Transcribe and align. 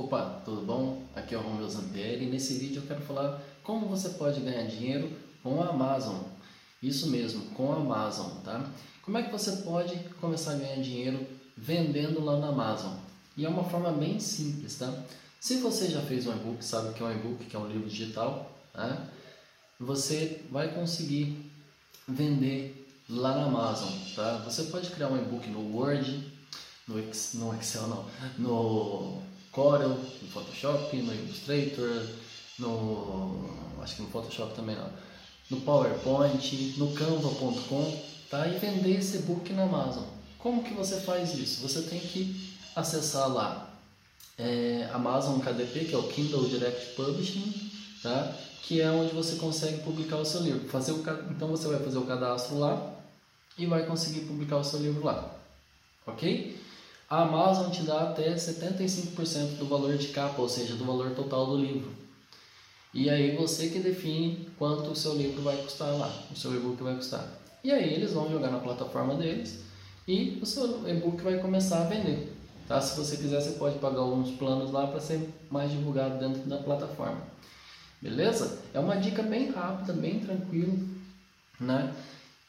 Opa, 0.00 0.40
tudo 0.46 0.62
bom? 0.62 1.02
Aqui 1.14 1.34
é 1.34 1.38
o 1.38 1.42
Romeu 1.42 1.68
Zampieri 1.68 2.24
e 2.24 2.30
nesse 2.30 2.54
vídeo 2.54 2.80
eu 2.80 2.86
quero 2.86 3.02
falar 3.02 3.38
como 3.62 3.86
você 3.86 4.08
pode 4.08 4.40
ganhar 4.40 4.66
dinheiro 4.66 5.12
com 5.42 5.62
a 5.62 5.68
Amazon. 5.68 6.22
Isso 6.82 7.10
mesmo, 7.10 7.50
com 7.50 7.70
a 7.70 7.76
Amazon, 7.76 8.30
tá? 8.42 8.66
Como 9.02 9.18
é 9.18 9.22
que 9.22 9.30
você 9.30 9.56
pode 9.56 9.94
começar 10.18 10.52
a 10.52 10.56
ganhar 10.56 10.80
dinheiro 10.80 11.26
vendendo 11.54 12.24
lá 12.24 12.38
na 12.38 12.48
Amazon? 12.48 12.94
E 13.36 13.44
é 13.44 13.48
uma 13.50 13.62
forma 13.64 13.92
bem 13.92 14.18
simples, 14.18 14.78
tá? 14.78 14.90
Se 15.38 15.58
você 15.58 15.88
já 15.88 16.00
fez 16.00 16.26
um 16.26 16.32
e-book, 16.32 16.64
sabe 16.64 16.94
que 16.94 17.02
é 17.02 17.06
um 17.06 17.12
e-book, 17.12 17.44
que 17.44 17.54
é 17.54 17.58
um 17.58 17.68
livro 17.68 17.86
digital, 17.86 18.50
tá? 18.72 19.06
você 19.78 20.42
vai 20.50 20.74
conseguir 20.74 21.52
vender 22.08 22.90
lá 23.06 23.34
na 23.34 23.44
Amazon, 23.44 23.92
tá? 24.16 24.38
Você 24.46 24.62
pode 24.64 24.88
criar 24.92 25.08
um 25.08 25.18
e-book 25.18 25.46
no 25.50 25.76
Word, 25.76 26.32
no, 26.88 26.94
no 26.94 27.54
Excel 27.60 27.86
não, 27.86 28.06
no 28.38 29.30
Corel, 29.52 29.88
no 29.88 30.28
Photoshop, 30.28 30.96
no 30.96 31.12
Illustrator, 31.12 32.06
no 32.58 33.80
acho 33.82 33.96
que 33.96 34.02
no 34.02 34.08
Photoshop 34.08 34.54
também 34.54 34.76
não, 34.76 34.90
no 35.50 35.60
PowerPoint, 35.62 36.74
no 36.76 36.92
Canva.com, 36.92 38.02
tá? 38.30 38.46
E 38.46 38.58
vender 38.58 38.98
esse 38.98 39.18
e-book 39.18 39.52
na 39.52 39.64
Amazon. 39.64 40.04
Como 40.38 40.62
que 40.62 40.74
você 40.74 41.00
faz 41.00 41.34
isso? 41.34 41.60
Você 41.62 41.82
tem 41.82 41.98
que 41.98 42.56
acessar 42.74 43.28
lá 43.28 43.70
é, 44.38 44.88
Amazon 44.92 45.40
KDP, 45.40 45.86
que 45.86 45.94
é 45.94 45.98
o 45.98 46.08
Kindle 46.08 46.48
Direct 46.48 46.94
Publishing, 46.94 47.70
tá? 48.02 48.34
Que 48.62 48.80
é 48.80 48.90
onde 48.90 49.12
você 49.12 49.36
consegue 49.36 49.82
publicar 49.82 50.16
o 50.16 50.24
seu 50.24 50.42
livro. 50.42 50.68
Fazer 50.68 50.92
o, 50.92 51.02
então 51.30 51.48
você 51.48 51.68
vai 51.68 51.80
fazer 51.80 51.98
o 51.98 52.06
cadastro 52.06 52.58
lá 52.58 52.94
e 53.58 53.66
vai 53.66 53.84
conseguir 53.84 54.20
publicar 54.20 54.56
o 54.56 54.64
seu 54.64 54.78
livro 54.78 55.04
lá, 55.04 55.36
ok? 56.06 56.58
A 57.10 57.22
Amazon 57.22 57.72
te 57.72 57.82
dá 57.82 58.02
até 58.04 58.32
75% 58.36 59.58
do 59.58 59.66
valor 59.66 59.98
de 59.98 60.08
capa, 60.08 60.40
ou 60.40 60.48
seja, 60.48 60.76
do 60.76 60.84
valor 60.84 61.10
total 61.10 61.44
do 61.44 61.56
livro. 61.56 61.90
E 62.94 63.10
aí 63.10 63.34
você 63.34 63.68
que 63.68 63.80
define 63.80 64.48
quanto 64.56 64.92
o 64.92 64.94
seu 64.94 65.16
livro 65.16 65.42
vai 65.42 65.56
custar 65.56 65.92
lá, 65.98 66.08
o 66.30 66.36
seu 66.36 66.54
e-book 66.54 66.80
vai 66.80 66.94
custar. 66.94 67.26
E 67.64 67.72
aí 67.72 67.94
eles 67.94 68.12
vão 68.12 68.30
jogar 68.30 68.52
na 68.52 68.60
plataforma 68.60 69.16
deles 69.16 69.58
e 70.06 70.38
o 70.40 70.46
seu 70.46 70.88
e-book 70.88 71.20
vai 71.20 71.38
começar 71.38 71.82
a 71.82 71.88
vender. 71.88 72.32
Tá? 72.68 72.80
Se 72.80 72.96
você 72.96 73.16
quiser, 73.16 73.40
você 73.40 73.58
pode 73.58 73.80
pagar 73.80 73.98
alguns 73.98 74.30
planos 74.36 74.70
lá 74.70 74.86
para 74.86 75.00
ser 75.00 75.28
mais 75.50 75.72
divulgado 75.72 76.16
dentro 76.16 76.48
da 76.48 76.58
plataforma. 76.58 77.22
Beleza? 78.00 78.60
É 78.72 78.78
uma 78.78 78.94
dica 78.94 79.24
bem 79.24 79.50
rápida, 79.50 79.92
bem 79.92 80.20
tranquila. 80.20 80.74
Né? 81.58 81.92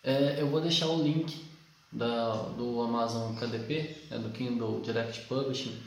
É, 0.03 0.39
eu 0.39 0.47
vou 0.49 0.61
deixar 0.61 0.87
o 0.87 1.01
link 1.01 1.49
da, 1.91 2.33
do 2.57 2.81
Amazon 2.81 3.35
KDP, 3.35 3.97
né, 4.09 4.17
do 4.17 4.29
Kindle 4.29 4.79
Direct 4.81 5.27
Publishing, 5.27 5.77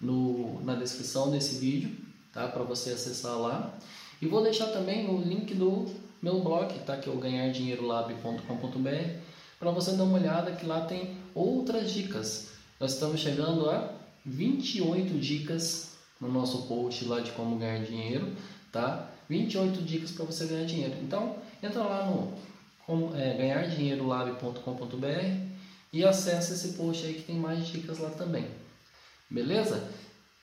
no, 0.00 0.60
na 0.62 0.74
descrição 0.74 1.30
desse 1.30 1.58
vídeo, 1.58 1.96
tá? 2.32 2.48
Para 2.48 2.64
você 2.64 2.90
acessar 2.90 3.38
lá. 3.38 3.72
E 4.20 4.26
vou 4.26 4.42
deixar 4.42 4.66
também 4.66 5.08
o 5.08 5.22
link 5.22 5.54
do 5.54 5.86
meu 6.20 6.40
blog, 6.40 6.78
tá? 6.80 6.98
Que 6.98 7.08
é 7.08 7.12
o 7.12 7.16
ganhardinheirolab.com.br, 7.16 9.20
para 9.58 9.70
você 9.70 9.92
dar 9.92 10.04
uma 10.04 10.18
olhada 10.18 10.52
que 10.52 10.66
lá 10.66 10.82
tem 10.82 11.16
outras 11.34 11.90
dicas. 11.92 12.50
Nós 12.78 12.92
estamos 12.94 13.20
chegando 13.20 13.70
a 13.70 13.90
28 14.26 15.18
dicas 15.18 15.94
no 16.20 16.30
nosso 16.30 16.66
post 16.66 17.06
lá 17.06 17.20
de 17.20 17.30
como 17.32 17.56
ganhar 17.56 17.82
dinheiro, 17.84 18.36
tá? 18.70 19.08
28 19.28 19.82
dicas 19.82 20.10
para 20.10 20.26
você 20.26 20.44
ganhar 20.46 20.66
dinheiro. 20.66 20.94
Então, 21.02 21.36
entra 21.62 21.82
lá 21.82 22.04
no 22.06 22.34
é, 23.16 23.38
ganhardinheirolab.com.br 23.38 25.53
e 25.94 26.04
acesse 26.04 26.54
esse 26.54 26.74
post 26.76 27.06
aí 27.06 27.14
que 27.14 27.22
tem 27.22 27.36
mais 27.36 27.68
dicas 27.68 28.00
lá 28.00 28.10
também. 28.10 28.44
Beleza? 29.30 29.88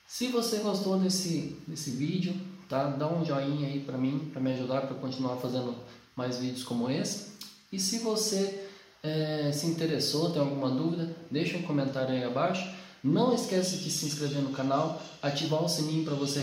Se 0.08 0.28
você 0.28 0.56
gostou 0.58 0.98
desse, 0.98 1.58
desse 1.68 1.90
vídeo, 1.90 2.34
tá? 2.70 2.88
Dá 2.88 3.06
um 3.06 3.22
joinha 3.22 3.68
aí 3.68 3.80
para 3.80 3.98
mim, 3.98 4.30
para 4.32 4.40
me 4.40 4.54
ajudar 4.54 4.86
para 4.86 4.96
continuar 4.96 5.36
fazendo 5.36 5.76
mais 6.16 6.38
vídeos 6.38 6.64
como 6.64 6.90
esse. 6.90 7.32
E 7.70 7.78
se 7.78 7.98
você 7.98 8.66
é, 9.02 9.52
se 9.52 9.66
interessou, 9.66 10.30
tem 10.30 10.40
alguma 10.40 10.70
dúvida, 10.70 11.14
deixa 11.30 11.58
um 11.58 11.62
comentário 11.62 12.14
aí 12.14 12.24
abaixo. 12.24 12.66
Não 13.04 13.34
esqueça 13.34 13.76
de 13.76 13.90
se 13.90 14.06
inscrever 14.06 14.40
no 14.40 14.52
canal, 14.52 15.02
ativar 15.20 15.62
o 15.62 15.68
sininho 15.68 16.04
para 16.04 16.14
você 16.14 16.40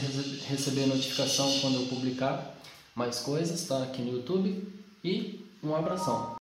receber 0.47 0.86
notificação 0.86 1.50
quando 1.62 1.81
eu 1.81 1.88
publicar 1.88 2.56
mais 2.94 3.22
coisas, 3.22 3.66
tá? 3.66 3.81
Aqui 3.81 4.03
no 4.03 4.18
YouTube. 4.18 4.68
E 5.03 5.46
um 5.64 5.74
abração. 5.76 6.39